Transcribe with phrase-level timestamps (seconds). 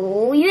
[0.00, 0.49] 五月。